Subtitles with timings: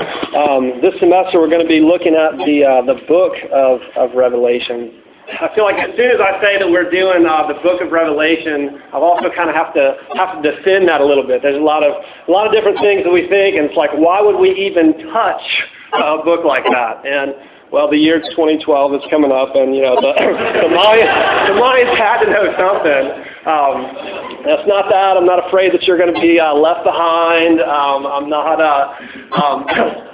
[0.00, 4.16] Um, this semester, we're going to be looking at the uh, the book of, of
[4.16, 5.00] Revelation.
[5.30, 7.92] I feel like as soon as I say that we're doing uh, the book of
[7.92, 11.42] Revelation, I've also kind of have to have to defend that a little bit.
[11.42, 13.90] There's a lot of a lot of different things that we think, and it's like,
[13.94, 15.44] why would we even touch
[15.92, 17.04] a book like that?
[17.06, 17.34] And
[17.72, 21.92] well, the year 2012 is coming up, and you know the the Mayans, the Mayans
[21.94, 23.04] had to know something.
[23.46, 25.16] Um, that's not that.
[25.16, 27.60] I'm not afraid that you're going to be uh, left behind.
[27.62, 28.58] Um, I'm not.
[28.60, 28.94] Uh,
[29.38, 29.66] um,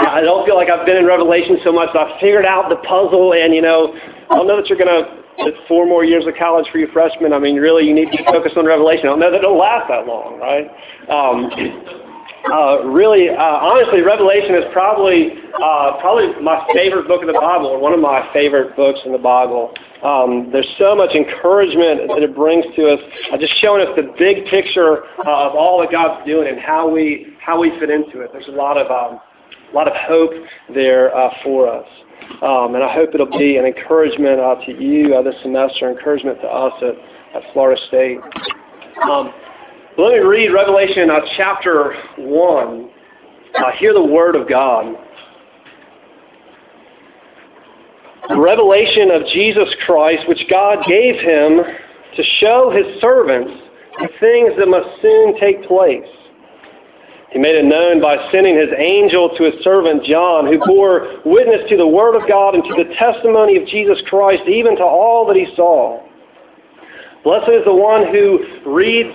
[0.00, 1.94] I don't feel like I've been in Revelation so much.
[1.94, 3.94] I've figured out the puzzle, and you know,
[4.30, 5.22] I don't know that you're going to.
[5.66, 7.32] Four more years of college for you freshmen.
[7.32, 9.06] I mean, really, you need to focus on Revelation.
[9.06, 10.70] I don't know that it'll last that long, right?
[11.10, 12.03] Um,
[12.52, 17.66] uh, really, uh, honestly, Revelation is probably uh, probably my favorite book of the Bible,
[17.66, 19.72] or one of my favorite books in the Bible.
[20.02, 23.00] Um, there's so much encouragement that it brings to us,
[23.32, 26.88] uh, just showing us the big picture uh, of all that God's doing and how
[26.88, 28.30] we how we fit into it.
[28.32, 29.20] There's a lot of um,
[29.70, 30.32] a lot of hope
[30.74, 31.88] there uh, for us.
[32.42, 36.40] Um, and I hope it'll be an encouragement uh, to you uh, this semester, encouragement
[36.40, 38.18] to us at, at Florida State.
[39.10, 39.32] Um,
[39.96, 42.90] let me read Revelation uh, chapter 1.
[43.54, 44.96] Uh, hear the word of God.
[48.28, 51.60] The revelation of Jesus Christ, which God gave him
[52.16, 53.52] to show his servants
[54.00, 56.08] the things that must soon take place.
[57.30, 61.68] He made it known by sending his angel to his servant John, who bore witness
[61.70, 65.24] to the word of God and to the testimony of Jesus Christ, even to all
[65.28, 66.02] that he saw.
[67.22, 69.14] Blessed is the one who reads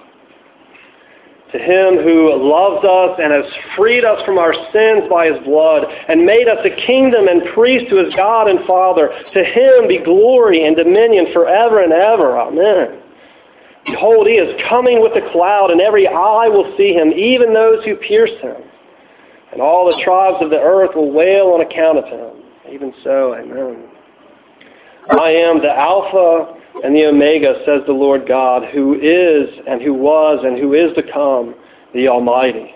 [1.51, 3.45] to him who loves us and has
[3.75, 7.89] freed us from our sins by his blood and made us a kingdom and priest
[7.89, 9.11] to his God and Father.
[9.33, 12.39] To him be glory and dominion forever and ever.
[12.39, 13.01] Amen.
[13.85, 17.83] Behold, he is coming with a cloud, and every eye will see him, even those
[17.83, 18.61] who pierced him.
[19.51, 22.43] And all the tribes of the earth will wail on account of him.
[22.71, 23.89] Even so, amen.
[25.09, 29.93] I am the Alpha and the Omega, says the Lord God, who is and who
[29.93, 31.55] was and who is to come,
[31.93, 32.73] the Almighty.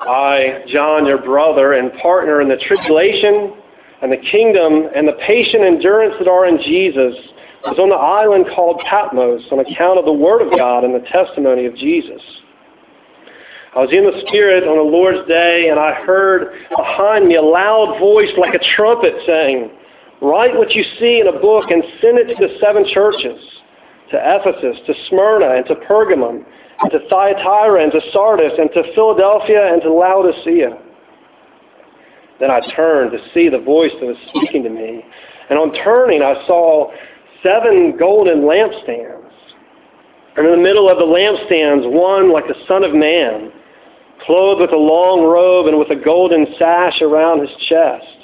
[0.00, 3.54] I, John, your brother and partner in the tribulation
[4.02, 7.14] and the kingdom and the patient endurance that are in Jesus,
[7.64, 11.06] was on the island called Patmos on account of the Word of God and the
[11.08, 12.20] testimony of Jesus.
[13.74, 17.42] I was in the Spirit on the Lord's day, and I heard behind me a
[17.42, 19.70] loud voice like a trumpet saying,
[20.22, 23.40] Write what you see in a book and send it to the seven churches
[24.10, 26.44] to Ephesus, to Smyrna, and to Pergamum,
[26.80, 30.78] and to Thyatira, and to Sardis, and to Philadelphia, and to Laodicea.
[32.40, 35.04] Then I turned to see the voice that was speaking to me.
[35.50, 36.90] And on turning, I saw
[37.42, 39.30] seven golden lampstands.
[40.36, 43.52] And in the middle of the lampstands, one like the Son of Man,
[44.26, 48.23] clothed with a long robe and with a golden sash around his chest.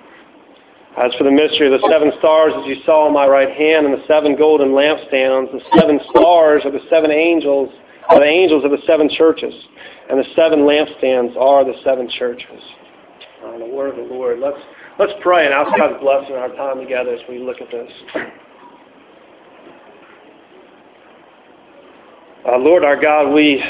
[0.97, 3.85] As for the mystery of the seven stars, as you saw in my right hand,
[3.85, 7.69] and the seven golden lampstands, the seven stars are the seven angels,
[8.09, 9.53] are the angels of the seven churches,
[10.09, 12.61] and the seven lampstands are the seven churches.
[13.43, 14.39] Uh, the word of the Lord.
[14.39, 14.59] Let's
[14.99, 17.91] let's pray and ask God's blessing our time together as we look at this.
[22.43, 23.63] Uh, Lord our God, we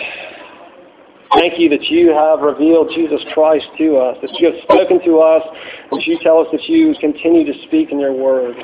[1.42, 5.18] thank you that you have revealed Jesus Christ to us, that you have spoken to
[5.18, 5.42] us,
[5.92, 8.56] and you tell us that you continue to speak in your word.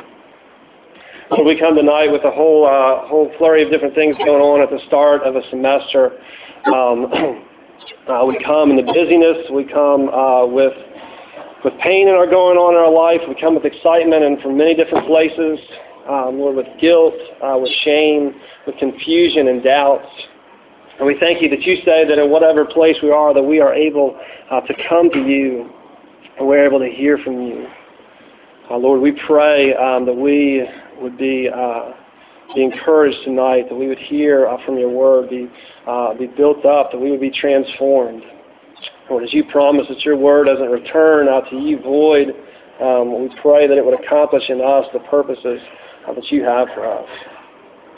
[1.35, 4.61] So we come tonight with a whole uh, whole flurry of different things going on
[4.61, 6.21] at the start of a semester.
[6.69, 7.09] Um,
[8.07, 9.49] uh, we come in the busyness.
[9.51, 10.77] We come uh, with
[11.65, 13.25] with pain in our going on in our life.
[13.27, 15.57] We come with excitement and from many different places.
[16.07, 18.37] Um, Lord, with guilt, uh, with shame,
[18.67, 20.07] with confusion and doubts.
[20.97, 23.59] And we thank you that you say that in whatever place we are, that we
[23.59, 25.69] are able uh, to come to you
[26.37, 27.67] and we're able to hear from you.
[28.69, 30.67] Uh, Lord, we pray um, that we
[30.99, 31.91] would be uh,
[32.55, 35.49] be encouraged tonight, that we would hear uh, from your word, be
[35.85, 38.23] uh, be built up, that we would be transformed.
[39.09, 42.29] Lord, as you promise that your word doesn't return out to you void,
[42.81, 45.61] um, we pray that it would accomplish in us the purposes
[46.07, 47.09] uh, that you have for us.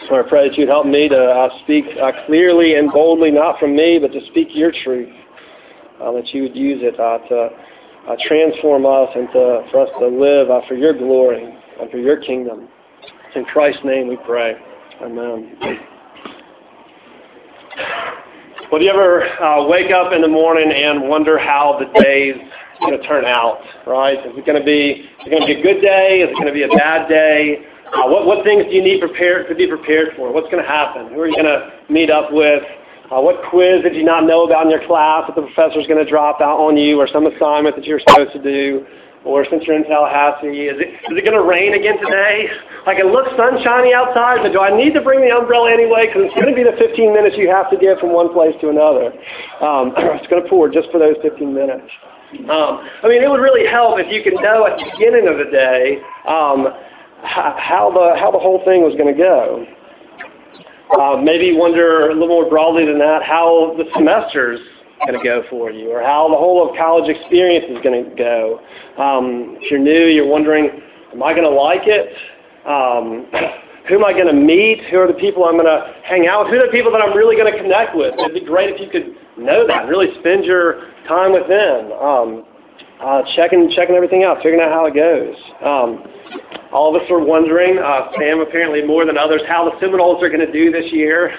[0.08, 3.60] So I pray that you'd help me to uh, speak uh, clearly and boldly, not
[3.60, 5.14] from me, but to speak your truth.
[6.02, 7.50] Uh, that you would use it uh, to
[8.08, 11.44] uh, transform us and to, for us to live uh, for your glory
[11.82, 12.70] and for your kingdom.
[13.36, 14.56] In Christ's name we pray.
[15.02, 15.58] Amen.
[18.72, 22.36] Well, do you ever wake up in the morning and wonder how the day's
[22.80, 24.18] going to turn out, right?
[24.20, 26.22] Is it going to be, is it going to be a good day?
[26.24, 27.66] Is it going to be a bad day?
[27.94, 30.32] Uh, what, what things do you need prepared to be prepared for?
[30.32, 31.10] What's going to happen?
[31.10, 32.64] Who are you going to meet up with?
[33.10, 35.98] Uh, what quiz did you not know about in your class that the professor's going
[35.98, 38.86] to drop out on you or some assignment that you're supposed to do?
[39.26, 42.48] Or since you're in Tallahassee, is it, is it going to rain again today?
[42.86, 46.08] Like it looks sunshiny outside, but do I need to bring the umbrella anyway?
[46.08, 48.56] Because it's going to be the 15 minutes you have to get from one place
[48.62, 49.12] to another.
[49.60, 51.90] Um, it's going to pour just for those 15 minutes.
[52.48, 55.42] Um, I mean, it would really help if you could know at the beginning of
[55.42, 55.98] the day
[56.30, 56.70] um,
[57.24, 59.66] how the how the whole thing was going to go.
[60.98, 64.60] Uh, maybe wonder a little more broadly than that how the semesters
[65.06, 68.16] going to go for you, or how the whole of college experience is going to
[68.16, 68.60] go.
[68.98, 70.82] Um, if you're new, you're wondering,
[71.14, 72.12] am I going to like it?
[72.68, 73.28] Um,
[73.88, 74.84] who am I going to meet?
[74.92, 76.54] Who are the people I'm going to hang out with?
[76.54, 78.14] Who are the people that I'm really going to connect with?
[78.20, 82.46] It'd be great if you could know that, really spend your time with them, um,
[83.02, 85.36] uh, checking checking everything out, figuring out how it goes.
[85.64, 86.04] Um,
[86.72, 90.30] all of us are wondering, uh, Sam apparently more than others, how the Seminoles are
[90.30, 91.34] going to do this year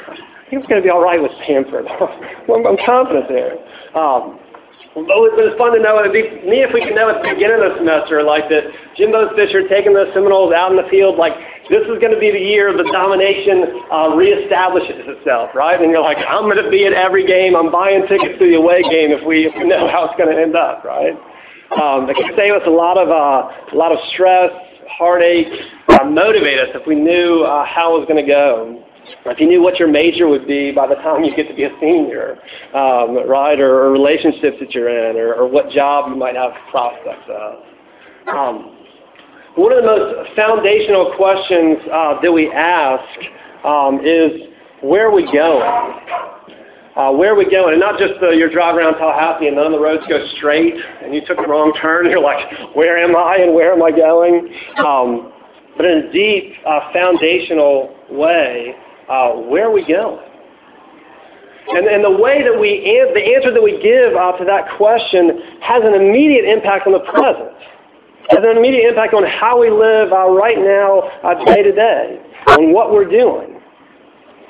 [0.51, 1.87] think it's going to be all right with Stanford.
[2.51, 3.55] I'm, confident there.
[3.95, 4.43] Um,
[4.91, 5.07] but
[5.39, 6.03] it's fun to know.
[6.03, 8.67] It'd be me if we could know at the beginning of the semester, like that
[8.99, 11.39] Jimbo Fisher taking the Seminoles out in the field, like
[11.71, 15.79] this is going to be the year the domination uh, reestablishes itself, right?
[15.79, 17.55] And you're like, I'm going to be at every game.
[17.55, 20.35] I'm buying tickets to the away game if we, if we know how it's going
[20.35, 21.15] to end up, right?
[21.71, 24.51] Um, it could save us a lot of uh, a lot of stress,
[24.97, 25.49] heartache,
[25.89, 28.85] uh, motivate us if we knew uh, how it was going to go.
[29.27, 31.65] If you knew what your major would be by the time you get to be
[31.65, 32.39] a senior,
[32.75, 36.53] um, right, or, or, relationships that you're in, or, or, what job you might have
[36.71, 37.65] prospects of.
[38.29, 38.77] Um,
[39.57, 43.19] one of the most foundational questions uh, that we ask
[43.65, 44.49] um, is,
[44.81, 46.40] where are we going?
[47.01, 47.73] Uh, where are we going?
[47.73, 50.75] And not just uh, you're driving around Tallahassee and none of the roads go straight,
[51.01, 53.91] and you took the wrong turn, you're like, where am I and where am I
[53.91, 54.53] going?
[54.85, 55.33] Um,
[55.79, 58.77] but in a deep, uh, foundational way,
[59.09, 60.21] uh, where are we going?
[61.73, 65.41] And, and the way that we, the answer that we give uh, to that question
[65.63, 67.57] has an immediate impact on the present.
[68.29, 72.21] Has an immediate impact on how we live uh, right now, uh, day to day,
[72.49, 73.50] on what we're doing.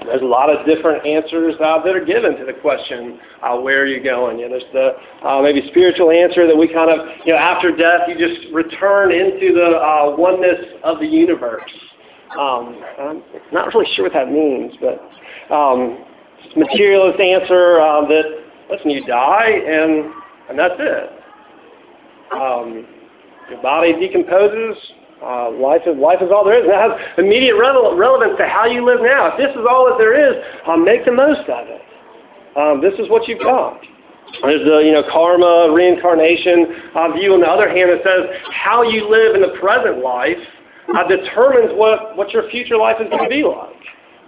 [0.07, 3.83] There's a lot of different answers uh, that are given to the question, uh, where
[3.83, 4.39] are you going?
[4.39, 7.75] You know, there's the uh, maybe spiritual answer that we kind of, you know, after
[7.75, 11.71] death, you just return into the uh, oneness of the universe.
[12.39, 15.01] Um, I'm not really sure what that means, but
[15.53, 16.05] um,
[16.57, 18.25] materialist answer uh, that
[18.71, 20.13] listen, you die and
[20.49, 21.11] and that's it.
[22.33, 22.87] Um,
[23.51, 24.77] your body decomposes.
[25.23, 26.65] Uh, life is life is all there is.
[26.65, 29.33] And it has immediate rele- relevance to how you live now.
[29.33, 31.85] If this is all that there is, uh, make the most of it.
[32.57, 33.81] Um, this is what you've got.
[34.43, 37.35] There's the you know karma, reincarnation uh, view.
[37.35, 40.41] On the other hand, it says how you live in the present life
[40.97, 43.77] uh, determines what, what your future life is going to be like,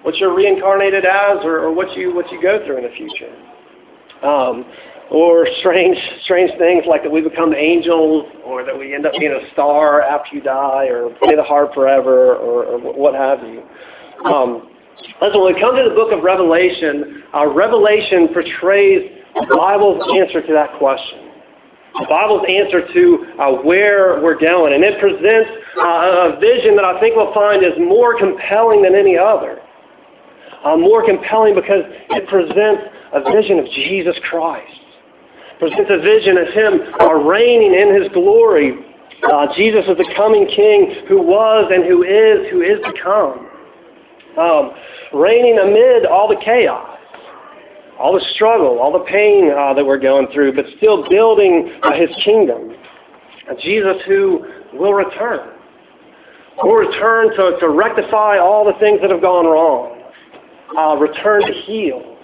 [0.03, 3.33] what you're reincarnated as, or, or what you what you go through in the future.
[4.23, 4.65] Um,
[5.13, 9.33] or strange strange things like that we become angels, or that we end up being
[9.33, 13.63] a star after you die, or play the harp forever, or, or what have you.
[14.25, 14.71] Um,
[15.21, 20.41] listen, when we come to the book of Revelation, uh, Revelation portrays the Bible's answer
[20.41, 21.23] to that question
[22.01, 24.73] the Bible's answer to uh, where we're going.
[24.73, 28.95] And it presents uh, a vision that I think we'll find is more compelling than
[28.95, 29.61] any other.
[30.65, 34.82] Uh, more compelling because it presents a vision of Jesus Christ.
[35.63, 38.75] Presents a vision of him uh, reigning in his glory.
[39.23, 43.47] Uh, Jesus is the coming king who was and who is, who is to come.
[44.37, 44.73] Um,
[45.15, 46.99] reigning amid all the chaos,
[47.97, 51.93] all the struggle, all the pain uh, that we're going through, but still building uh,
[51.95, 52.75] his kingdom.
[53.63, 55.49] Jesus who will return.
[56.61, 60.11] Will return to, to rectify all the things that have gone wrong.
[60.77, 62.19] Uh, return to heal.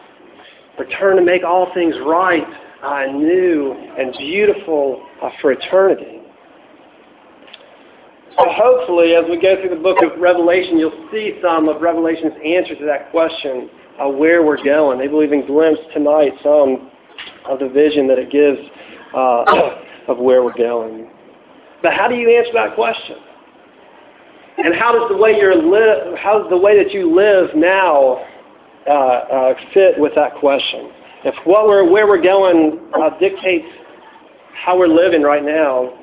[0.77, 2.43] Return to make all things right
[2.83, 6.23] uh, new and beautiful uh, for eternity.
[8.39, 12.35] So hopefully, as we go through the book of Revelation, you'll see some of Revelation's
[12.45, 13.69] answer to that question,
[14.01, 14.99] uh, where we're going.
[14.99, 16.91] Maybe we'll even glimpse tonight some
[17.49, 18.59] of the vision that it gives
[19.13, 19.45] uh,
[20.09, 21.11] of where we're going.
[21.83, 23.17] But how do you answer that question?
[24.59, 28.25] And how does the way you live, how does the way that you live now
[28.87, 30.91] uh, uh, fit with that question?
[31.25, 33.67] If what we're, where we're going uh, dictates
[34.55, 35.99] how we're living right now,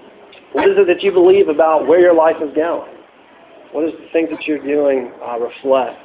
[0.51, 2.91] what is it that you believe about where your life is going?
[3.71, 5.99] What does the things that you're doing uh, reflect?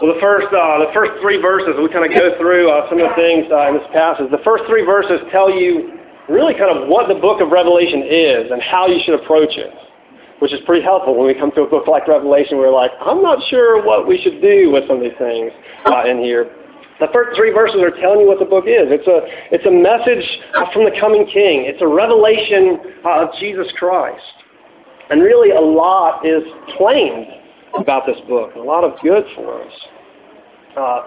[0.00, 3.00] Well, the first, uh, the first three verses, we kind of go through uh, some
[3.00, 4.28] of the things uh, in this passage.
[4.28, 5.96] The first three verses tell you
[6.28, 9.72] really kind of what the book of Revelation is and how you should approach it,
[10.44, 12.60] which is pretty helpful when we come to a book like Revelation.
[12.60, 15.52] We're like, I'm not sure what we should do with some of these things
[15.88, 16.52] uh, in here.
[16.98, 18.88] The first three verses are telling you what the book is.
[18.88, 19.20] It's a,
[19.52, 20.24] it's a message
[20.72, 21.68] from the coming King.
[21.68, 24.24] It's a revelation of Jesus Christ.
[25.10, 26.42] And really a lot is
[26.76, 27.26] claimed
[27.78, 29.72] about this book, a lot of good for us.
[30.76, 31.00] Uh,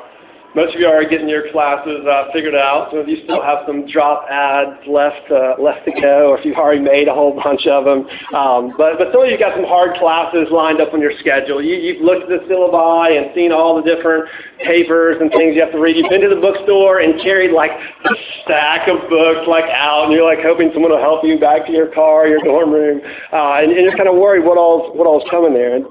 [0.56, 2.90] most of you are getting your classes uh, figured out.
[2.90, 6.46] Some of you still have some drop ads left uh, left to go, or if
[6.46, 8.10] you've already made a whole bunch of them.
[8.34, 11.62] Um, but but some of you got some hard classes lined up on your schedule.
[11.62, 14.26] You, you've looked at the syllabi and seen all the different
[14.66, 15.98] papers and things you have to read.
[15.98, 20.14] You've been to the bookstore and carried like a stack of books like out, and
[20.14, 23.02] you're like hoping someone will help you back to your car, your dorm room,
[23.32, 25.78] uh, and, and you're kind of worried what all's what all's coming there.
[25.78, 25.86] And,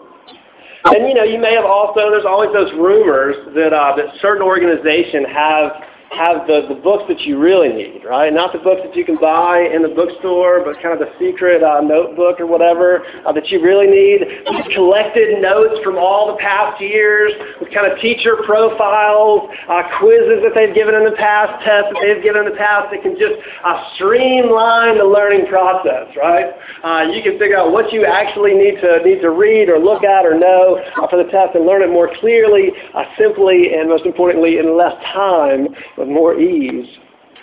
[0.84, 4.42] and you know, you may have also, there's always those rumors that, uh, that certain
[4.42, 5.72] organizations have
[6.10, 8.32] have the, the books that you really need, right?
[8.32, 11.62] Not the books that you can buy in the bookstore, but kind of the secret
[11.62, 14.24] uh, notebook or whatever uh, that you really need.
[14.48, 20.40] We've collected notes from all the past years with kind of teacher profiles, uh, quizzes
[20.48, 23.12] that they've given in the past, tests that they've given in the past that can
[23.20, 26.56] just uh, streamline the learning process, right?
[26.82, 30.04] Uh, you can figure out what you actually need to need to read or look
[30.04, 32.72] at or know uh, for the test and learn it more clearly,
[33.18, 36.86] simply, and most importantly, in less time with more ease.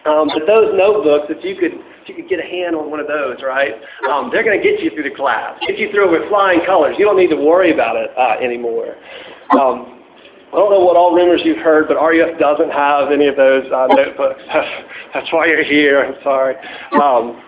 [0.06, 1.74] Um, but those notebooks, if you could
[2.06, 3.74] if you could get a hand on one of those, right,
[4.12, 6.96] um, they're going to get you through the class, get you through with flying colors.
[7.00, 8.94] You don't need to worry about it uh, anymore.
[9.58, 9.96] Um,
[10.54, 13.66] I don't know what all rumors you've heard, but RUF doesn't have any of those
[13.74, 14.42] uh, notebooks.
[15.14, 16.06] That's why you're here.
[16.06, 16.56] I'm sorry.
[16.94, 17.42] Um,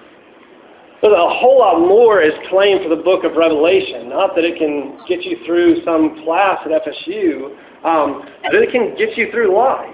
[1.01, 4.09] but a whole lot more is claimed for the book of Revelation.
[4.09, 7.53] Not that it can get you through some class at FSU,
[7.85, 9.93] um, but it can get you through life.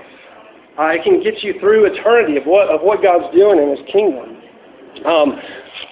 [0.80, 3.86] Uh, it can get you through eternity of what of what God's doing in His
[3.92, 4.42] kingdom.
[5.06, 5.38] Um,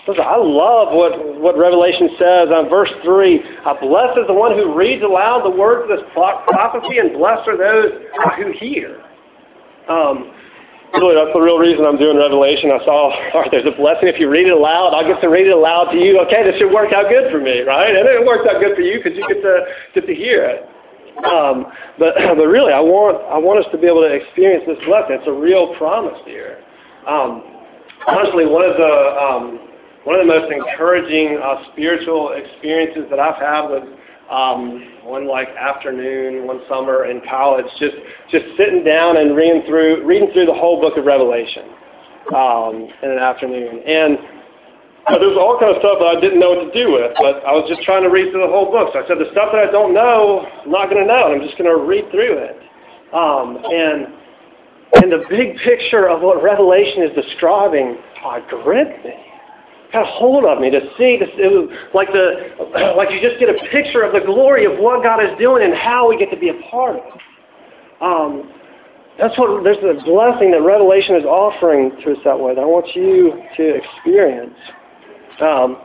[0.08, 3.42] listen, I love what what Revelation says on verse three.
[3.66, 7.46] Uh, blessed is the one who reads aloud the words of this prophecy, and blessed
[7.46, 7.94] are those
[8.26, 9.02] uh, who hear.
[9.90, 10.34] Um,
[10.98, 12.72] really, that's the real reason I'm doing Revelation.
[12.72, 14.98] I saw, all right, there's a blessing if you read it aloud.
[14.98, 16.18] I'll get to read it aloud to you.
[16.26, 17.94] Okay, this should work out good for me, right?
[17.94, 19.56] And it works out good for you because you get to
[19.94, 20.71] get to hear it.
[21.20, 21.68] Um,
[22.00, 25.18] but but really, I want I want us to be able to experience this blessing.
[25.20, 26.64] It's a real promise here.
[27.08, 27.44] Um,
[28.08, 29.60] honestly, one of the um,
[30.04, 33.86] one of the most encouraging uh, spiritual experiences that I've had was
[34.32, 37.96] um, one like afternoon, one summer in college, just
[38.32, 41.70] just sitting down and reading through reading through the whole book of Revelation
[42.34, 43.84] um, in an afternoon.
[43.86, 44.18] And
[45.08, 47.10] uh, there was all kind of stuff that I didn't know what to do with,
[47.18, 48.94] but I was just trying to read through the whole book.
[48.94, 51.42] So I said, the stuff that I don't know, I'm not going to know, and
[51.42, 52.58] I'm just going to read through it.
[53.10, 54.22] Um, and
[54.94, 59.16] and the big picture of what Revelation is describing uh, gripped me,
[59.94, 61.18] got a hold of me to see.
[61.18, 64.78] This, it was like the like you just get a picture of the glory of
[64.78, 67.22] what God is doing and how we get to be a part of it.
[68.02, 68.52] Um,
[69.18, 72.56] that's what there's a blessing that Revelation is offering to us that way.
[72.56, 74.56] That I want you to experience.
[75.42, 75.78] Um,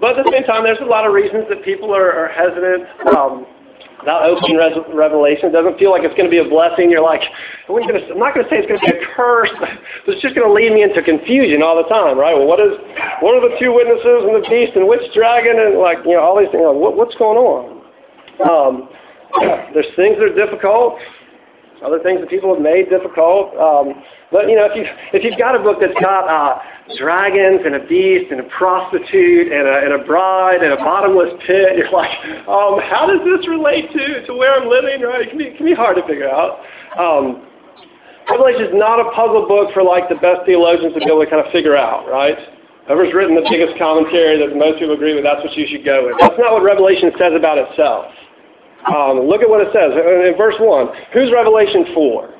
[0.00, 2.84] but at the same time, there's a lot of reasons that people are, are hesitant
[3.16, 3.46] um,
[4.02, 5.48] about opening Re- Revelation.
[5.48, 6.90] It doesn't feel like it's going to be a blessing.
[6.90, 7.24] You're like,
[7.68, 7.80] I'm
[8.20, 9.72] not going to say it's going to be a curse, but
[10.12, 12.36] it's just going to lead me into confusion all the time, right?
[12.36, 12.76] Well, what is,
[13.24, 16.20] what are the two witnesses and the beast and which dragon and like, you know,
[16.20, 16.66] all these things.
[16.66, 17.80] Like, what, what's going on?
[18.44, 18.72] Um,
[19.72, 21.00] there's things that are difficult.
[21.84, 23.56] Other things that people have made difficult.
[23.56, 24.02] Um,
[24.32, 26.58] but you know, if you if you've got a book that's got uh,
[26.96, 31.34] dragons and a beast and a prostitute and a, and a bride and a bottomless
[31.46, 32.12] pit, you're like,
[32.48, 35.02] um, how does this relate to to where I'm living?
[35.02, 35.22] Right?
[35.22, 36.64] It can be it can be hard to figure out.
[36.98, 37.46] Um,
[38.28, 41.30] Revelation is not a puzzle book for like the best theologians to be able to
[41.30, 42.34] kind of figure out, right?
[42.90, 46.06] Whoever's written the biggest commentary that most people agree with, that's what you should go
[46.06, 46.18] with.
[46.18, 48.10] That's not what Revelation says about itself.
[48.86, 50.86] Um, look at what it says in verse 1.
[51.12, 52.30] Who's Revelation for?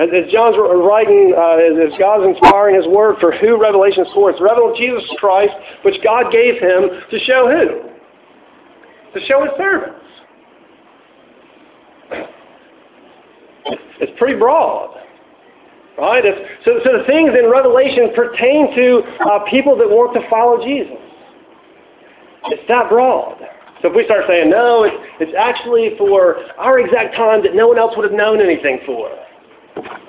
[0.00, 4.40] As, John's writing, uh, as God's inspiring his word for who Revelation is for, it's
[4.40, 5.52] revealed Jesus Christ,
[5.84, 7.92] which God gave him to show who?
[9.12, 10.00] To show his servants.
[14.00, 14.96] It's pretty broad.
[15.98, 16.24] Right?
[16.24, 20.64] It's, so, so the things in Revelation pertain to uh, people that want to follow
[20.64, 20.96] Jesus.
[22.46, 23.38] It's that broad.
[23.82, 27.66] So if we start saying, no, it's, it's actually for our exact time that no
[27.66, 29.10] one else would have known anything for.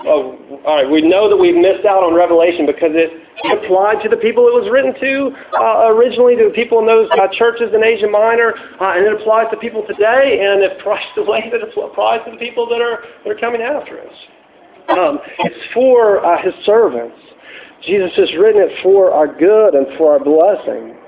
[0.05, 0.37] Well,
[0.67, 3.09] all right, we know that we've missed out on Revelation because it
[3.49, 7.09] applied to the people it was written to uh, originally, to the people in those
[7.15, 11.07] uh, churches in Asia Minor, uh, and it applies to people today, and it applies
[11.15, 14.15] the way that it applies to the people that are, that are coming after us.
[14.91, 17.15] Um, it's for uh, his servants.
[17.87, 20.99] Jesus has written it for our good and for our blessing.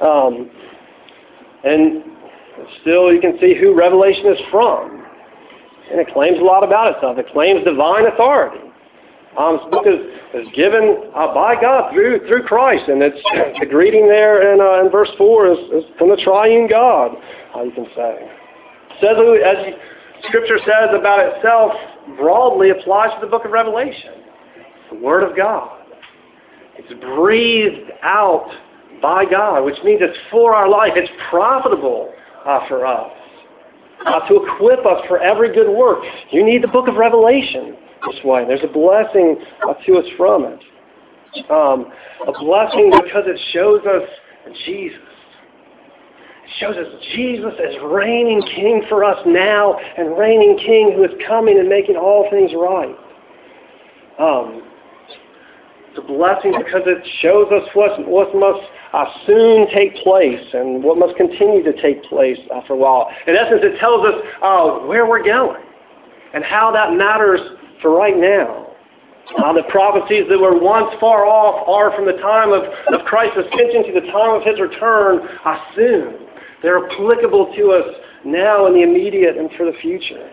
[0.00, 0.50] Um,
[1.64, 2.04] and
[2.80, 5.04] still you can see who Revelation is from.
[5.90, 7.18] And it claims a lot about itself.
[7.18, 8.60] It claims divine authority.
[9.38, 10.00] Um, this book is,
[10.34, 13.22] is given uh, by God through through Christ, and it's
[13.60, 17.12] the greeting there in, uh, in verse four is, is from the Triune God.
[17.52, 18.28] How you can say
[19.00, 19.74] says as
[20.28, 21.72] Scripture says about itself
[22.16, 24.14] broadly applies to the book of Revelation.
[24.56, 25.82] It's the Word of God.
[26.76, 28.50] It's breathed out
[29.00, 30.92] by God, which means it's for our life.
[30.96, 32.12] It's profitable
[32.46, 33.10] uh, for us
[34.06, 36.02] uh, to equip us for every good work.
[36.30, 37.76] You need the book of Revelation
[38.06, 38.44] this way.
[38.46, 39.36] There's a blessing
[39.68, 40.60] uh, to us from it.
[41.50, 41.92] Um,
[42.26, 44.08] a blessing because it shows us
[44.64, 44.98] Jesus.
[46.44, 51.10] It shows us Jesus as reigning king for us now and reigning king who is
[51.26, 52.96] coming and making all things right.
[54.18, 54.62] Um,
[55.90, 58.64] it's a blessing because it shows us what, what must
[59.26, 63.10] soon take place and what must continue to take place uh, for a while.
[63.26, 65.62] In essence, it tells us uh, where we're going
[66.34, 67.40] and how that matters
[67.82, 68.66] for right now.
[69.36, 73.36] Uh, the prophecies that were once far off are from the time of, of Christ's
[73.36, 76.16] ascension to the time of his return uh, soon.
[76.62, 80.30] They're applicable to us now in the immediate and for the future.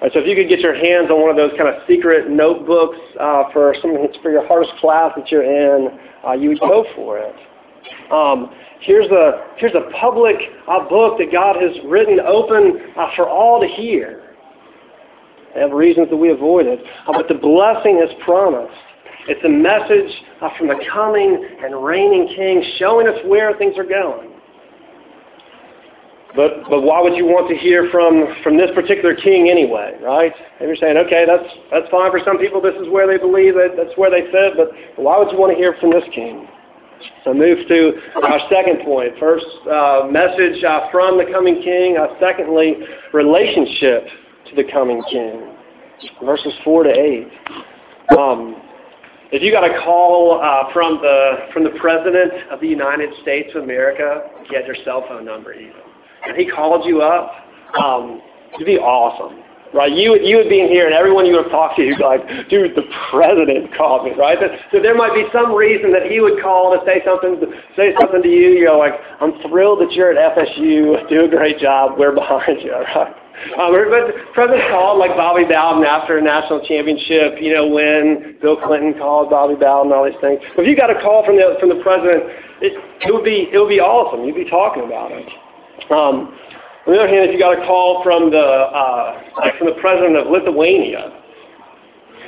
[0.00, 2.28] Right, so if you could get your hands on one of those kind of secret
[2.28, 6.84] notebooks uh, for some for your hardest class that you're in, uh, you would go
[6.94, 7.34] for it.
[8.12, 10.36] Um, here's a here's a public
[10.68, 14.34] uh, book that God has written open uh, for all to hear.
[15.54, 18.76] They have reasons that we avoid it, uh, but the blessing is promised.
[19.28, 23.84] It's a message uh, from the coming and reigning King, showing us where things are
[23.84, 24.35] going.
[26.36, 30.32] But, but why would you want to hear from, from this particular king anyway, right?
[30.60, 32.60] And you're saying, okay, that's, that's fine for some people.
[32.60, 34.52] This is where they believe that that's where they fit.
[34.52, 34.68] But
[35.00, 36.44] why would you want to hear from this king?
[37.24, 39.16] So move to our second point.
[39.18, 41.96] First, uh, message uh, from the coming king.
[41.96, 42.84] Uh, secondly,
[43.16, 44.04] relationship
[44.52, 45.56] to the coming king.
[46.20, 48.12] Verses 4 to 8.
[48.12, 48.60] Um,
[49.32, 53.50] if you got a call uh, from the from the president of the United States
[53.56, 55.85] of America, get your cell phone number even
[56.26, 57.32] and he called you up,
[57.78, 58.20] um,
[58.54, 59.42] it'd be awesome.
[59.74, 62.04] Right, you you would be in here, and everyone you would talk to, you'd be
[62.04, 64.38] like, "Dude, the president called me." Right,
[64.70, 67.36] so there might be some reason that he would call to say something,
[67.76, 68.56] say something to you.
[68.56, 70.96] You're like, "I'm thrilled that you're at FSU.
[71.10, 71.98] Do a great job.
[71.98, 73.12] We're behind you." Right.
[73.60, 78.56] Um, but President called like Bobby Bowden after a national championship, you know, when Bill
[78.56, 80.40] Clinton called Bobby Bowden, all these things.
[80.56, 82.24] If you got a call from the from the president,
[82.64, 82.72] it,
[83.04, 84.24] it would be it would be awesome.
[84.24, 85.28] You'd be talking about it.
[85.90, 86.36] Um,
[86.86, 89.78] on the other hand, if you got a call from the uh, like from the
[89.80, 91.10] president of Lithuania,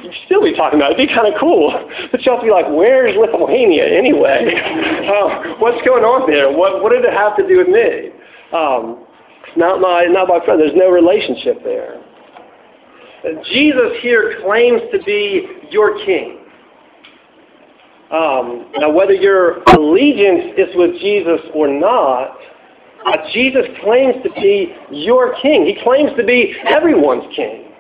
[0.03, 0.99] you'd still be talking about it.
[0.99, 1.71] It'd be kind of cool,
[2.11, 4.51] but you have be like, "Where's Lithuania anyway?
[5.07, 6.51] uh, what's going on there?
[6.51, 8.11] What what did it have to do with me?"
[8.51, 9.07] Um,
[9.57, 10.61] not my not my friend.
[10.61, 12.03] There's no relationship there.
[13.51, 16.39] Jesus here claims to be your king.
[18.11, 22.39] Um, now, whether your allegiance is with Jesus or not,
[23.09, 25.65] uh, Jesus claims to be your king.
[25.65, 27.73] He claims to be everyone's king.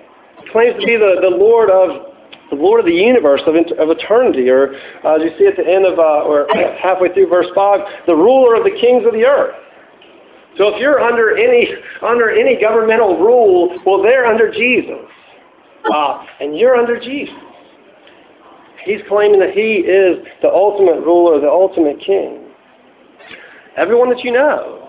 [0.43, 2.09] He claims to be the, the Lord of
[2.51, 5.69] the Lord of the universe, of, of eternity, or uh, as you see at the
[5.69, 6.49] end of, uh, or
[6.83, 9.55] halfway through verse 5, the ruler of the kings of the earth.
[10.57, 11.69] So if you're under any
[12.03, 15.07] under any governmental rule, well, they're under Jesus,
[15.93, 17.35] uh, and you're under Jesus.
[18.85, 22.49] He's claiming that he is the ultimate ruler, the ultimate king.
[23.77, 24.88] Everyone that you know,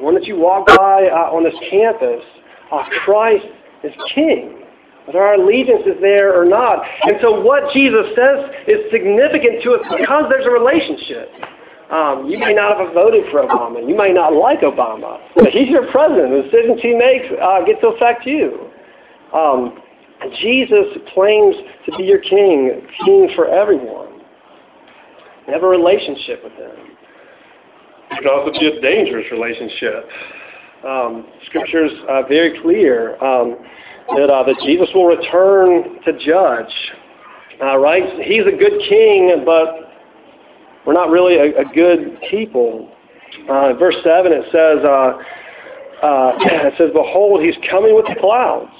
[0.00, 2.24] one that you walk by uh, on this campus,
[2.72, 3.46] uh, Christ
[3.84, 4.62] is king.
[5.06, 6.84] Whether our allegiance is there or not.
[7.02, 11.32] And so what Jesus says is significant to us because there's a relationship.
[11.90, 13.80] Um, you may not have voted for Obama.
[13.88, 15.18] You may not like Obama.
[15.34, 16.28] But he's your president.
[16.28, 18.68] The decisions he makes uh, get to affect you.
[19.32, 19.80] Um,
[20.42, 21.56] Jesus claims
[21.86, 24.20] to be your king, king for everyone.
[25.46, 26.97] You have a relationship with him.
[28.10, 30.08] It can also be a dangerous relationship.
[30.86, 33.56] Um, Scripture is uh, very clear um,
[34.16, 36.72] that, uh, that Jesus will return to judge.
[37.60, 38.04] Uh, right?
[38.22, 39.90] He's a good king, but
[40.86, 42.90] we're not really a, a good people.
[43.48, 45.18] Uh, verse 7 it says, uh,
[46.02, 46.32] uh,
[46.70, 48.72] it says, Behold, he's coming with the clouds.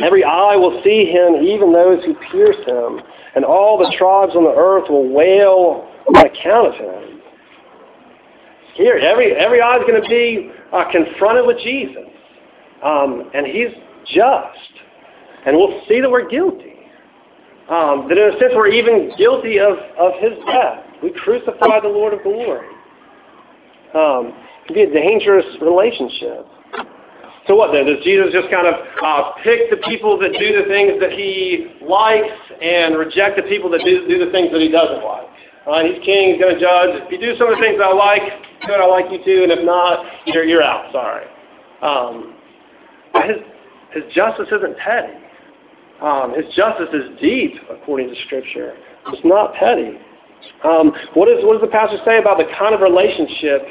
[0.00, 3.00] Every eye will see him, even those who pierce him,
[3.34, 7.11] and all the tribes on the earth will wail on account of him.
[8.74, 12.08] Here, every, every eye is going to be uh, confronted with Jesus.
[12.82, 13.68] Um, and he's
[14.06, 14.72] just.
[15.46, 16.72] And we'll see that we're guilty.
[17.68, 20.84] Um, that in a sense we're even guilty of, of his death.
[21.02, 22.66] We crucified the Lord of glory.
[23.94, 24.32] Um,
[24.68, 26.46] it be a dangerous relationship.
[27.46, 27.86] So what then?
[27.86, 31.74] Does Jesus just kind of uh, pick the people that do the things that he
[31.82, 35.31] likes and reject the people that do, do the things that he doesn't like?
[35.66, 35.94] Right?
[35.94, 36.34] He's king.
[36.34, 37.02] He's going to judge.
[37.06, 38.22] If you do some of the things I like,
[38.66, 38.80] good.
[38.80, 39.42] I like you too.
[39.44, 40.90] And if not, you're you're out.
[40.92, 41.26] Sorry.
[41.82, 42.34] Um,
[43.26, 43.36] his
[43.92, 45.22] his justice isn't petty.
[46.00, 48.74] Um, his justice is deep, according to Scripture.
[49.08, 49.98] It's not petty.
[50.64, 53.62] Um, what, is, what does the pastor say about the kind of relationship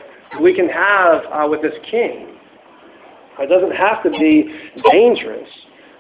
[0.42, 2.38] we can have uh, with this king?
[3.40, 5.50] It doesn't have to be dangerous.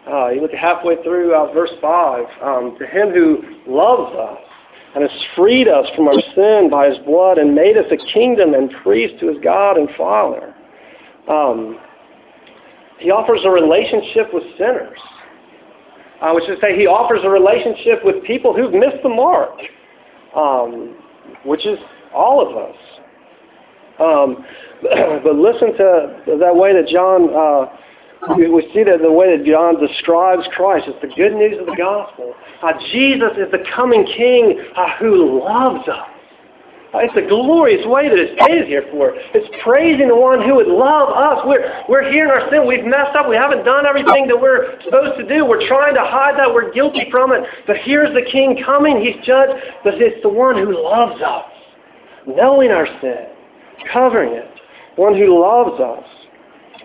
[0.07, 2.25] Uh, you look halfway through uh, verse 5.
[2.41, 4.50] Um, to him who loves us
[4.93, 8.53] and has freed us from our sin by his blood and made us a kingdom
[8.53, 10.53] and priest to his God and Father.
[11.29, 11.79] Um,
[12.99, 14.99] he offers a relationship with sinners.
[16.23, 19.57] Which is to say, he offers a relationship with people who've missed the mark,
[20.35, 20.95] um,
[21.43, 21.79] which is
[22.13, 22.77] all of us.
[23.97, 24.45] Um,
[25.23, 27.73] but listen to that way that John, uh,
[28.37, 30.85] we, we see that the way that John describes Christ.
[30.87, 32.33] It's the good news of the gospel.
[32.61, 36.07] Uh, Jesus is the coming King uh, who loves us.
[36.93, 39.15] Uh, it's a glorious way that it's stated here for.
[39.15, 41.39] It's praising the one who would love us.
[41.47, 42.67] We're, we're here in our sin.
[42.67, 43.29] We've messed up.
[43.31, 45.47] We haven't done everything that we're supposed to do.
[45.47, 46.51] We're trying to hide that.
[46.51, 47.47] We're guilty from it.
[47.65, 48.99] But here's the King coming.
[48.99, 49.55] He's judged.
[49.87, 51.47] But it's the one who loves us,
[52.27, 53.31] knowing our sin,
[53.91, 54.51] covering it
[54.95, 56.05] one who loves us,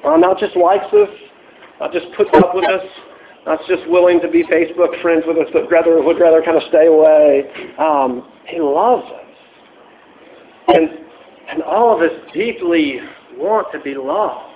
[0.05, 1.09] uh, not just likes us,
[1.81, 2.85] not just puts up with us,
[3.47, 6.63] not just willing to be Facebook friends with us, but rather would rather kind of
[6.69, 7.45] stay away.
[7.79, 9.23] Um, he loves us.
[10.69, 10.89] And,
[11.49, 13.01] and all of us deeply
[13.37, 14.53] want to be loved.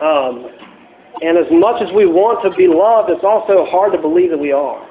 [0.00, 0.48] Um,
[1.22, 4.38] and as much as we want to be loved, it's also hard to believe that
[4.38, 4.82] we are.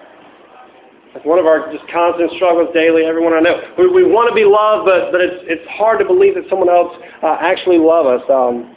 [1.13, 3.05] It's one of our just constant struggles daily.
[3.05, 6.05] Everyone I know, we, we want to be loved, but but it's it's hard to
[6.05, 6.89] believe that someone else
[7.21, 8.25] uh, actually loves us.
[8.33, 8.73] Um,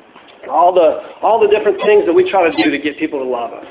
[0.48, 3.28] all the all the different things that we try to do to get people to
[3.28, 3.66] love us.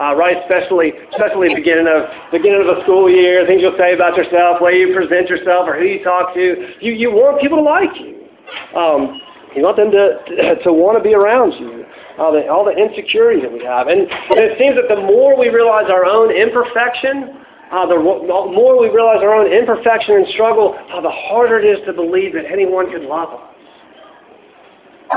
[0.00, 4.16] Uh, right, especially especially beginning of beginning of a school year, things you'll say about
[4.16, 6.72] yourself, way you present yourself, or who you talk to.
[6.80, 8.24] You you want people to like you.
[8.72, 9.20] Um,
[9.54, 11.84] you want them to to want to be around you.
[12.18, 15.36] All the all the insecurity that we have, and, and it seems that the more
[15.36, 20.78] we realize our own imperfection, uh, the more we realize our own imperfection and struggle,
[20.94, 23.50] uh, the harder it is to believe that anyone could love us.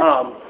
[0.01, 0.42] Um,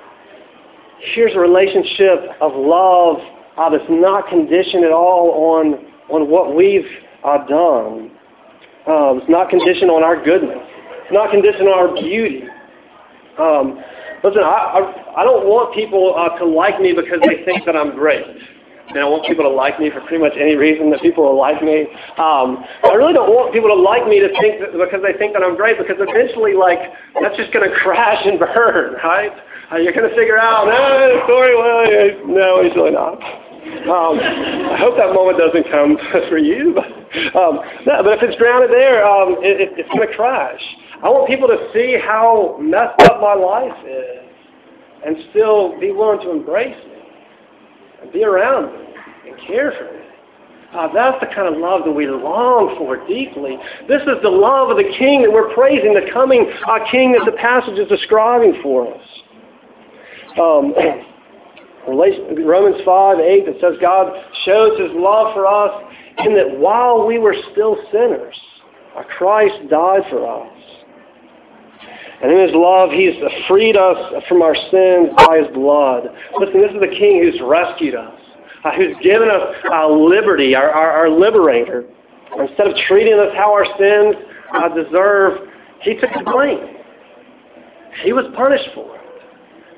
[1.13, 3.17] here's a relationship of love
[3.57, 6.87] uh, that's not conditioned at all on, on what we've
[7.23, 8.11] uh, done.
[8.87, 10.59] Um, it's not conditioned on our goodness.
[11.03, 12.43] It's not conditioned on our beauty.
[13.39, 13.79] Um,
[14.23, 17.75] listen, I, I, I don't want people uh, to like me because they think that
[17.75, 18.25] I'm great
[18.89, 21.37] and I want people to like me for pretty much any reason that people will
[21.37, 21.87] like me.
[22.21, 25.33] Um, I really don't want people to like me to think that, because they think
[25.33, 26.79] that I'm great, because eventually, like,
[27.21, 29.33] that's just going to crash and burn, right?
[29.71, 31.55] You're going to figure out, no, sorry,
[32.27, 33.17] no, he's really not.
[33.87, 35.97] Um, I hope that moment doesn't come
[36.29, 36.85] for you, but,
[37.35, 40.61] um, no, but if it's grounded there, um, it, it, it's going to crash.
[41.01, 44.23] I want people to see how messed up my life is
[45.05, 47.01] and still be willing to embrace me
[48.01, 48.87] and be around me
[49.27, 50.03] and care for me.
[50.73, 53.57] Uh, that's the kind of love that we long for deeply.
[53.87, 57.25] This is the love of the King that we're praising, the coming uh, King that
[57.25, 59.05] the passage is describing for us.
[60.39, 60.73] Um,
[61.87, 64.13] Romans 5, 8, that says God
[64.45, 68.39] shows his love for us in that while we were still sinners,
[69.17, 70.63] Christ died for us.
[72.21, 73.15] And in his love, he's
[73.49, 73.97] freed us
[74.29, 76.03] from our sins by his blood.
[76.39, 78.19] Listen, this is the King who's rescued us,
[78.63, 81.83] uh, who's given us uh, liberty, our, our, our, liberator.
[82.39, 84.15] Instead of treating us how our sins
[84.55, 85.49] uh, deserve,
[85.81, 86.77] he took the blame.
[88.03, 88.92] He was punished for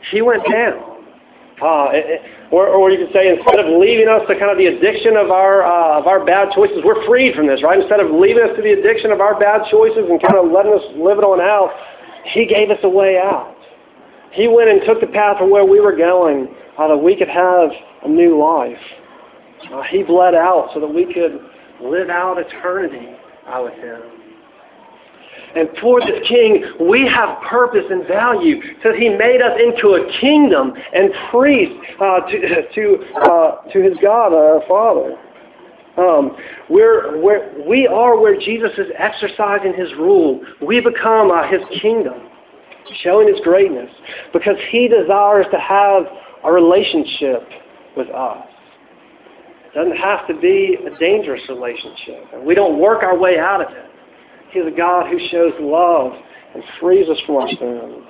[0.05, 0.11] it.
[0.11, 0.95] He went down.
[1.61, 1.87] Uh,
[2.51, 5.31] or, or you could say instead of leaving us to kind of the addiction of
[5.31, 7.79] our uh, of our bad choices, we're freed from this, right?
[7.79, 10.73] Instead of leaving us to the addiction of our bad choices and kind of letting
[10.73, 11.71] us live it on out,
[12.25, 13.55] he gave us a way out.
[14.31, 17.29] He went and took the path of where we were going uh, that we could
[17.29, 17.69] have
[18.03, 18.83] a new life.
[19.71, 21.39] Uh, he bled out so that we could
[21.81, 23.15] live out eternity
[23.47, 24.01] uh, with him.
[25.55, 28.61] And for this king, we have purpose and value.
[28.83, 33.93] So he made us into a kingdom and priest uh, to, to, uh, to his
[34.01, 35.17] God, our Father.
[35.97, 36.35] Um,
[36.69, 40.41] we're, we're, we are where Jesus is exercising his rule.
[40.61, 42.29] We become uh, his kingdom,
[43.01, 43.89] showing his greatness,
[44.33, 46.03] because he desires to have
[46.43, 47.47] a relationship
[47.95, 48.45] with us.
[49.73, 52.43] Doesn't have to be a dangerous relationship.
[52.43, 53.85] We don't work our way out of it.
[54.55, 56.13] He's a God who shows love
[56.55, 58.07] and frees us from our sin.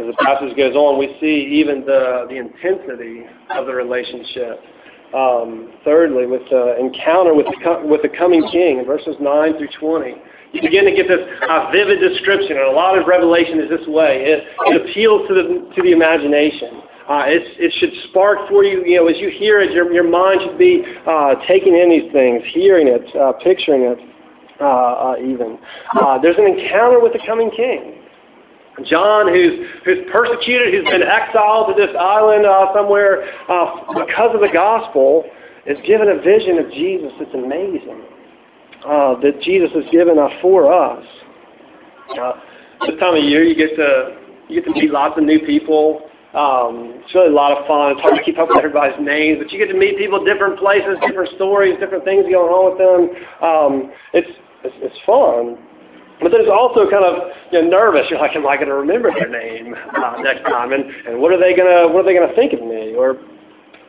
[0.00, 4.56] As the passage goes on, we see even the, the intensity of the relationship
[5.12, 10.16] um, thirdly, with the encounter with the, with the coming king verses 9 through 20.
[10.52, 13.86] You begin to get this uh, vivid description, and a lot of Revelation is this
[13.86, 14.24] way.
[14.24, 15.44] It, it appeals to the,
[15.76, 16.80] to the imagination.
[17.04, 20.40] Uh, it should spark for you, you know, as you hear it, your, your mind
[20.42, 24.15] should be uh, taking in these things, hearing it, uh, picturing it,
[24.60, 25.58] uh, uh, even.
[26.00, 28.02] Uh, there's an encounter with the coming king.
[28.84, 34.50] John, who's, who's persecuted, who's been exiled to this island uh, somewhere because of the
[34.52, 35.24] gospel,
[35.66, 38.04] is given a vision of Jesus that's amazing.
[38.84, 41.04] That Jesus has given for us.
[42.86, 46.08] This time of year, you get to you get to meet lots of new people.
[46.34, 47.92] Um, it's really a lot of fun.
[47.92, 50.58] It's hard to keep up with everybody's names, but you get to meet people, different
[50.58, 53.00] places, different stories, different things going on with them.
[53.40, 53.72] Um,
[54.12, 54.28] it's,
[54.66, 55.56] it's it's fun.
[56.20, 58.08] But then it's also kind of you know, nervous.
[58.08, 60.72] You're like, am I going to remember their name uh, next time?
[60.72, 62.96] And, and what are they going to what are they going to think of me?
[62.96, 63.20] Or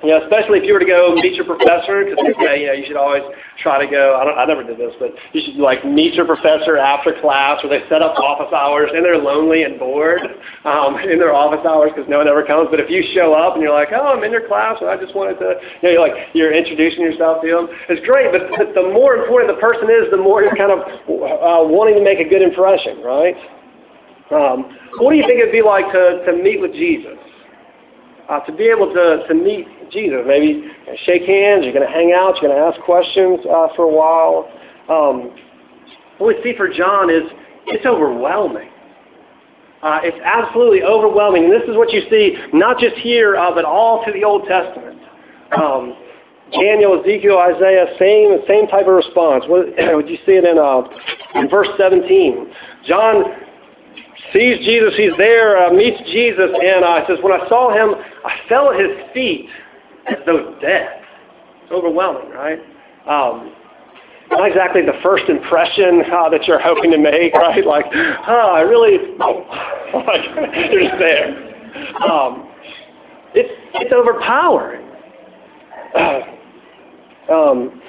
[0.04, 2.68] you know, especially if you were to go meet your professor, because they say, you
[2.70, 3.26] know, you should always
[3.58, 6.30] try to go, I, don't, I never did this, but you should like meet your
[6.30, 10.22] professor after class where they set up office hours and they're lonely and bored
[10.70, 12.70] um, in their office hours because no one ever comes.
[12.70, 15.02] But if you show up and you're like, oh, I'm in your class and I
[15.02, 17.66] just wanted to, you know, you're like, you're introducing yourself to them.
[17.90, 20.86] It's great, but, but the more important the person is, the more you're kind of
[21.10, 23.34] uh, wanting to make a good impression, right?
[24.30, 27.18] Um, what do you think it'd be like to, to meet with Jesus?
[28.30, 30.20] Uh, to be able to, to meet Jesus.
[30.28, 30.68] Maybe
[31.06, 33.90] shake hands, you're going to hang out, you're going to ask questions uh, for a
[33.90, 34.52] while.
[34.90, 35.34] Um,
[36.18, 37.24] what we see for John is
[37.68, 38.70] it's overwhelming.
[39.82, 41.46] Uh, it's absolutely overwhelming.
[41.46, 44.48] And this is what you see not just here, uh, but all through the Old
[44.48, 45.00] Testament.
[45.56, 45.96] Um,
[46.52, 49.44] Daniel, Ezekiel, Isaiah, same same type of response.
[49.48, 49.68] What,
[50.10, 50.84] you see it in, uh,
[51.40, 52.52] in verse 17?
[52.88, 53.24] John
[54.34, 57.96] sees Jesus, he's there, uh, meets Jesus, and uh, says, when I saw him,
[58.28, 59.48] I fell at his feet
[60.10, 61.02] as though dead.
[61.64, 62.60] It's overwhelming, right?
[63.08, 63.54] Um,
[64.30, 67.66] not exactly the first impression uh, that you're hoping to make, right?
[67.66, 69.46] Like, oh, I really, oh,
[70.08, 71.48] like, you're just there.
[72.04, 72.52] Um,
[73.34, 74.86] it's it's overpowering.
[75.96, 76.20] Uh,
[77.34, 77.82] um,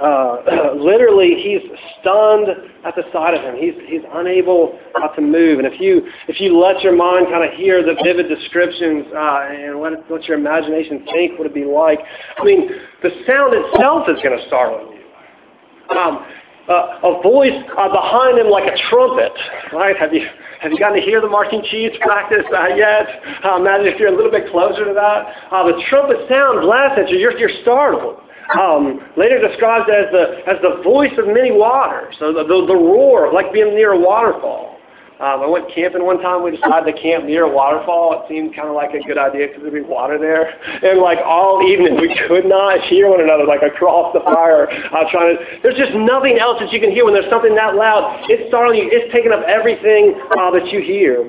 [0.00, 1.64] uh, literally, he's
[2.00, 2.48] stunned
[2.84, 3.56] at the sight of him.
[3.56, 5.58] He's, he's unable uh, to move.
[5.58, 9.48] And if you, if you let your mind kind of hear the vivid descriptions uh,
[9.48, 12.00] and let, let your imagination think what it'd be like,
[12.36, 12.68] I mean,
[13.02, 15.96] the sound itself is going to startle you.
[15.96, 16.26] Um,
[16.68, 19.30] uh, a voice uh, behind him like a trumpet,
[19.72, 19.96] right?
[19.96, 20.26] Have you,
[20.58, 23.06] have you gotten to hear the marching chiefs practice uh, yet?
[23.44, 25.46] Uh, imagine if you're a little bit closer to that.
[25.54, 27.18] Uh, the trumpet sound blasts at you.
[27.18, 32.32] You're, you're startled um, later described as the, as the voice of many waters, so
[32.32, 34.76] the, the, the roar, like being near a waterfall.
[35.16, 36.44] Um, I went camping one time.
[36.44, 38.20] We decided to camp near a waterfall.
[38.20, 40.52] It seemed kind of like a good idea because there'd be water there.
[40.84, 45.08] And like all evening, we could not hear one another, like across the fire, uh,
[45.08, 45.40] trying to.
[45.64, 48.28] There's just nothing else that you can hear when there's something that loud.
[48.28, 48.88] It's startling you.
[48.92, 51.24] It's taking up everything uh, that you hear.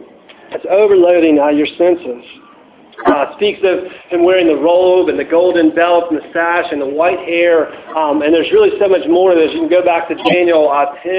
[0.51, 2.27] It's overloading uh, your senses.
[3.05, 6.81] Uh, speaks of him wearing the robe and the golden belt and the sash and
[6.81, 7.69] the white hair.
[7.95, 9.53] Um, and there's really so much more to this.
[9.53, 11.13] You can go back to Daniel uh, 10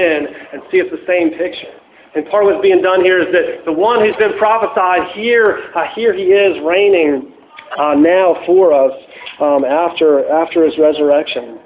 [0.53, 1.71] and see it's the same picture.
[2.15, 5.71] And part of what's being done here is that the one who's been prophesied here,
[5.75, 7.31] uh, here he is reigning
[7.77, 8.91] uh, now for us
[9.39, 11.59] um, after after his resurrection,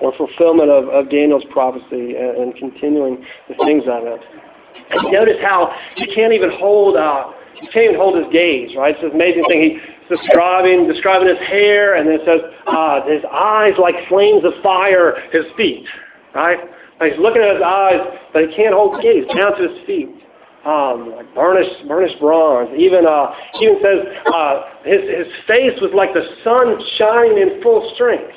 [0.00, 4.20] or fulfillment of, of Daniel's prophecy and, and continuing the things of it.
[4.90, 8.94] And notice how he can't even hold uh, he can't even hold his gaze, right?
[8.94, 9.62] It's this amazing thing.
[9.62, 14.52] He's describing describing his hair, and then it says uh, his eyes like flames of
[14.62, 15.86] fire, his feet,
[16.34, 16.58] right?
[17.06, 18.00] he's looking at his eyes,
[18.32, 20.10] but he can't hold gaze down to his feet.
[20.66, 22.70] Um, like burnished, burnished bronze.
[22.76, 24.00] Even uh, even says
[24.34, 28.34] uh, his his face was like the sun shining in full strength.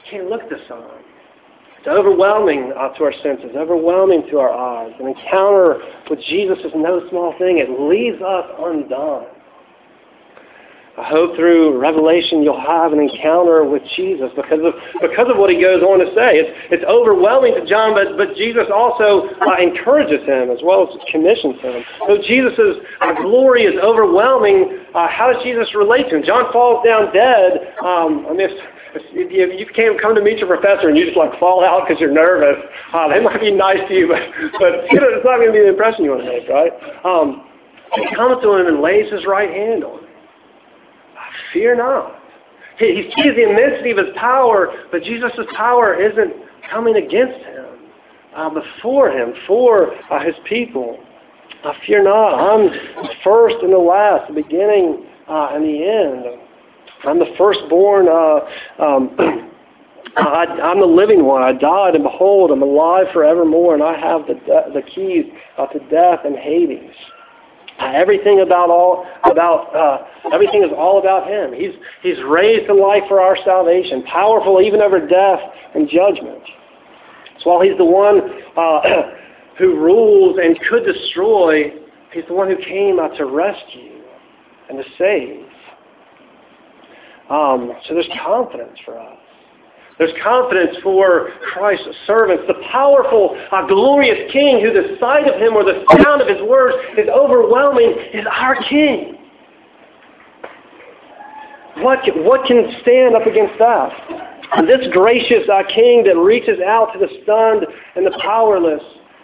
[0.00, 1.03] You can't look at the sun.
[1.84, 4.96] It's overwhelming uh, to our senses, overwhelming to our eyes.
[4.98, 5.76] An encounter
[6.08, 7.60] with Jesus is no small thing.
[7.60, 9.28] It leaves us undone.
[10.96, 15.50] I hope through Revelation you'll have an encounter with Jesus because of because of what
[15.50, 16.40] he goes on to say.
[16.40, 20.96] It's it's overwhelming to John, but but Jesus also uh, encourages him as well as
[21.12, 21.84] commissions him.
[22.08, 24.88] So Jesus' uh, glory is overwhelming.
[24.94, 26.22] Uh, how does Jesus relate to him?
[26.24, 27.76] John falls down dead.
[27.84, 28.48] Um, I mean.
[28.94, 32.00] If, you, can't come to meet your professor and you just like fall out because
[32.00, 34.22] you're nervous, uh, they might be nice to you, but
[34.58, 36.72] but you know, it's not going to be the impression you want to make, right?
[37.02, 37.46] Um,
[37.94, 40.10] he comes to him and lays his right hand on him.
[41.52, 42.20] Fear not.
[42.78, 46.34] He, he sees the immensity of his power, but Jesus' power isn't
[46.70, 47.66] coming against him,
[48.34, 50.98] uh, but for him, for uh, his people.
[51.64, 52.34] Uh, fear not.
[52.34, 52.68] I'm
[53.22, 56.40] first and the last, the beginning uh, and the end.
[57.06, 58.08] I'm the firstborn.
[58.08, 59.16] Uh, um,
[60.16, 61.42] I, I'm the living one.
[61.42, 64.34] I died, and behold, I'm alive forevermore, and I have the,
[64.72, 65.26] the keys
[65.58, 66.94] uh, to death and Hades.
[67.80, 71.52] Uh, everything about all about uh, everything is all about Him.
[71.52, 75.40] He's He's raised to life for our salvation, powerful even over death
[75.74, 76.42] and judgment.
[77.40, 78.20] So while He's the one
[78.56, 78.80] uh,
[79.58, 81.72] who rules and could destroy,
[82.12, 84.02] He's the one who came out to rescue
[84.68, 85.53] and to save.
[87.30, 89.18] Um, so there's confidence for us.
[89.98, 92.44] There's confidence for Christ's servants.
[92.48, 96.42] The powerful, uh, glorious King who the sight of him or the sound of his
[96.42, 99.18] words is overwhelming is our King.
[101.78, 103.90] What what can stand up against that?
[104.66, 108.82] This gracious uh, King that reaches out to the stunned and the powerless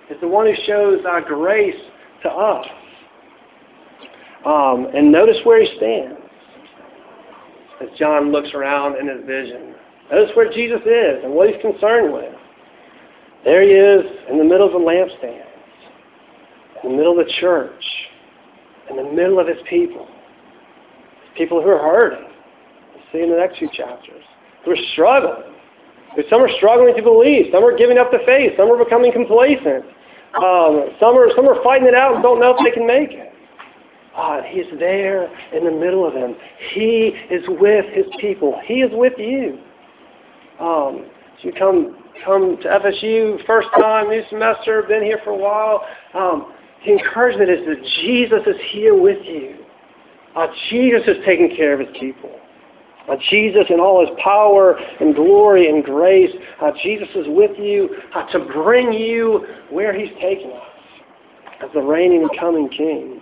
[0.08, 1.80] is the one who shows our grace
[2.22, 2.66] to us.
[4.44, 6.19] Um, and notice where he stands
[7.80, 9.74] as John looks around in his vision.
[10.10, 12.34] Notice where Jesus is and what he's concerned with.
[13.44, 15.46] There he is in the middle of the lampstands,
[16.84, 17.84] in the middle of the church,
[18.90, 20.06] in the middle of his people.
[21.36, 22.28] People who are hurting.
[22.92, 24.22] We'll see in the next few chapters.
[24.64, 25.54] Who are struggling.
[26.28, 27.46] Some are struggling to believe.
[27.52, 28.52] Some are giving up the faith.
[28.58, 29.86] Some are becoming complacent.
[30.36, 33.12] Um, some are some are fighting it out and don't know if they can make
[33.12, 33.29] it.
[34.22, 36.36] Ah, he's there in the middle of them.
[36.74, 38.60] He is with his people.
[38.66, 39.58] He is with you.
[40.60, 41.06] Um,
[41.40, 45.86] so you come come to FSU first time, new semester, been here for a while.
[46.12, 46.52] Um,
[46.84, 49.64] the encouragement is that Jesus is here with you.
[50.36, 52.38] Uh, Jesus is taking care of his people.
[53.10, 56.30] Uh, Jesus in all his power and glory and grace,
[56.60, 60.68] uh, Jesus is with you uh, to bring you where he's taking us
[61.64, 63.19] as the reigning and coming King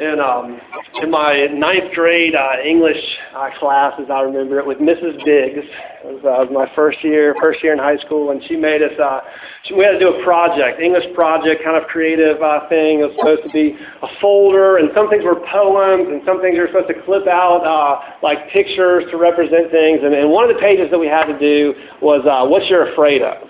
[0.00, 0.60] in um,
[1.02, 3.02] in my ninth grade uh, English
[3.34, 5.18] uh, class, as I remember it, with Mrs.
[5.24, 5.66] Biggs.
[6.04, 8.94] It was, uh, my first year, first year in high school, and she made us.
[8.98, 9.20] Uh,
[9.64, 13.00] she, we had to do a project, English project, kind of creative uh, thing.
[13.00, 16.58] It was supposed to be a folder, and some things were poems, and some things
[16.58, 20.00] were supposed to clip out uh, like pictures to represent things.
[20.02, 22.92] And, and one of the pages that we had to do was uh, "What You're
[22.92, 23.48] Afraid of,"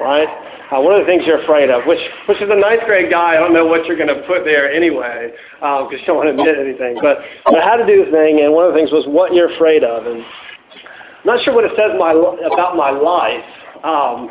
[0.00, 0.28] right?
[0.70, 3.34] Uh, one of the things you're afraid of, which which is a ninth grade guy,
[3.34, 6.30] I don't know what you're going to put there anyway, because um, you don't want
[6.30, 6.98] to admit anything.
[7.02, 9.50] But, but had to do the thing, and one of the things was what you're
[9.52, 10.06] afraid of.
[10.06, 13.44] And I'm not sure what it says my, about my life,
[13.82, 14.30] um,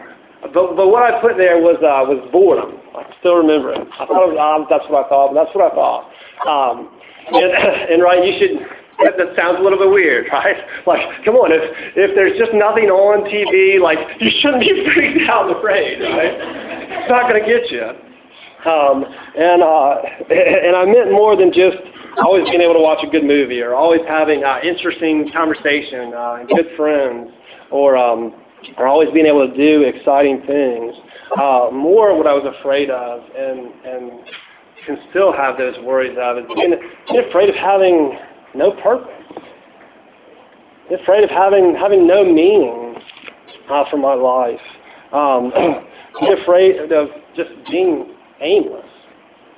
[0.55, 2.79] but but what I put there was uh, was boredom.
[2.95, 3.84] I still remember it.
[3.99, 4.71] I thought it was odd.
[4.71, 5.36] That's what I thought.
[5.36, 6.03] But that's what I thought.
[6.47, 6.75] Um,
[7.36, 7.51] and,
[7.91, 8.63] and right, you should
[9.04, 10.58] that, sounds a little bit weird, right?
[10.86, 11.64] Like, come on, if
[11.95, 16.36] if there's just nothing on TV, like you shouldn't be freaked out and afraid, right?
[17.04, 18.10] It's not going to get you.
[18.68, 19.06] Um,
[19.38, 19.95] and uh,
[20.68, 21.78] and I meant more than just
[22.20, 26.38] always being able to watch a good movie or always having uh, interesting conversation uh,
[26.39, 27.32] and good friends
[27.72, 28.36] or um,
[28.78, 30.95] or always being able to do exciting things.
[31.39, 34.28] Uh, more what I was afraid of and and
[34.86, 36.74] can still have those worries of being,
[37.12, 38.18] being afraid of having
[38.56, 39.12] no purpose.
[41.02, 42.95] Afraid of having having no meaning
[43.70, 44.60] uh, for my life.
[45.14, 45.52] Um,
[46.41, 48.86] afraid of just being aimless,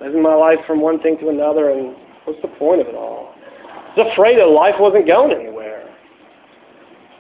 [0.01, 3.33] living my life from one thing to another, and what's the point of it all?
[3.63, 5.87] I was afraid that life wasn't going anywhere.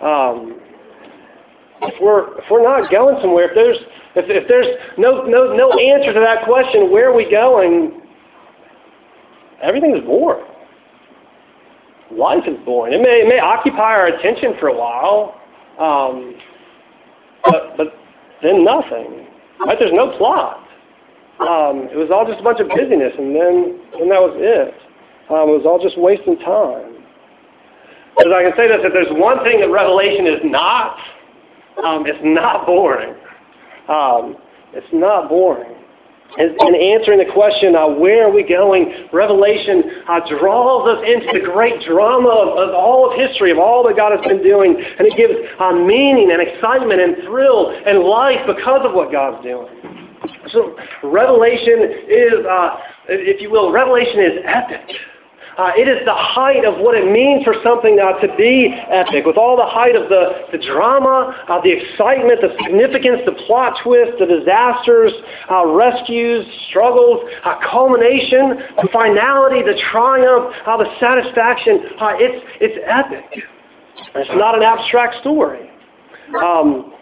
[0.01, 0.59] Um,
[1.83, 3.77] if we're if we're not going somewhere, if there's
[4.15, 4.67] if, if there's
[4.97, 8.01] no no no answer to that question, where are we going?
[9.61, 10.50] Everything's boring.
[12.17, 12.93] Life is boring.
[12.93, 15.39] It may it may occupy our attention for a while,
[15.79, 16.35] um,
[17.45, 17.87] but but
[18.43, 19.27] then nothing.
[19.65, 19.77] Right?
[19.79, 20.67] There's no plot.
[21.39, 24.75] Um, it was all just a bunch of busyness, and then and that was it.
[25.31, 26.99] Um, it was all just wasting time.
[28.17, 30.97] Because I can say this: if there's one thing that Revelation is not,
[31.83, 33.15] um, it's not boring.
[33.87, 34.35] Um,
[34.73, 35.75] it's not boring.
[36.37, 39.09] And, and answering the question, uh, where are we going?
[39.11, 43.83] Revelation uh, draws us into the great drama of, of, all of history, of all
[43.87, 44.75] that God has been doing.
[44.75, 49.43] And it gives uh, meaning and excitement and thrill and life because of what God's
[49.43, 49.67] doing.
[50.51, 52.77] So Revelation is, uh,
[53.09, 54.87] if you will, Revelation is epic.
[55.57, 59.25] Uh, it is the height of what it means for something uh, to be epic,
[59.25, 63.75] with all the height of the, the drama, uh, the excitement, the significance, the plot
[63.83, 65.11] twist, the disasters,
[65.51, 71.83] uh, rescues, struggles, uh, culmination, the finality, the triumph, uh, the satisfaction.
[72.23, 73.43] it's, it's epic.
[74.15, 75.69] It's not an abstract story.
[76.39, 76.95] Um,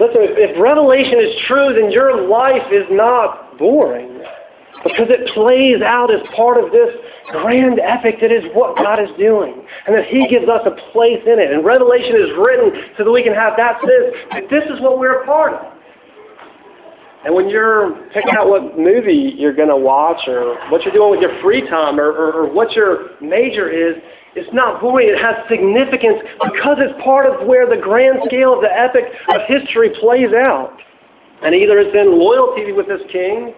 [0.00, 4.24] listen, if, if Revelation is true, then your life is not boring
[4.84, 6.88] because it plays out as part of this
[7.30, 11.20] grand epic that is what God is doing and that He gives us a place
[11.26, 11.52] in it.
[11.52, 14.98] And Revelation is written so that we can have that sense that this is what
[14.98, 15.80] we're a part of.
[17.24, 21.10] And when you're picking out what movie you're going to watch or what you're doing
[21.10, 24.00] with your free time or, or, or what your major is,
[24.34, 25.08] it's not boring.
[25.08, 29.04] It has significance because it's part of where the grand scale of the epic
[29.34, 30.78] of history plays out.
[31.42, 33.52] And either it's in loyalty with this king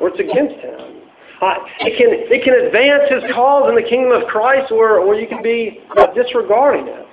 [0.00, 1.02] or it's against him.
[1.42, 5.14] Uh, it, can, it can advance his cause in the kingdom of Christ, or, or
[5.14, 7.06] you can be uh, disregarding it.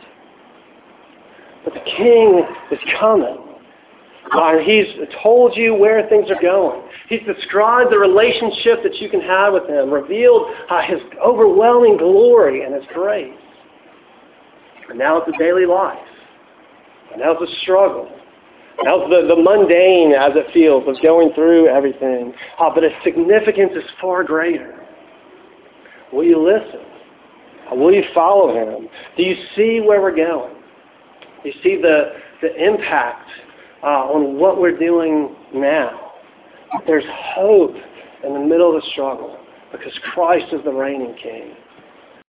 [1.66, 3.52] But the king is coming.
[4.32, 4.86] Uh, he's
[5.22, 6.82] told you where things are going.
[7.10, 12.64] He's described the relationship that you can have with him, revealed uh, his overwhelming glory
[12.64, 13.34] and his grace.
[14.90, 15.98] And now it's a daily life.
[17.12, 18.10] And now it's a struggle.
[18.86, 22.34] How's the, the mundane as it feels of going through everything?
[22.60, 24.86] Uh, but its significance is far greater.
[26.12, 26.82] Will you listen?
[27.72, 28.90] Uh, will you follow him?
[29.18, 30.56] Do you see where we're going?
[31.44, 33.30] Do you see the, the impact
[33.84, 36.14] uh, on what we're doing now?
[36.88, 37.06] There's
[37.36, 37.76] hope
[38.24, 39.38] in the middle of the struggle
[39.72, 41.56] because Christ is the reigning king.